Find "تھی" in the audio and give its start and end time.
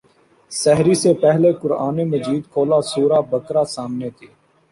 4.17-4.27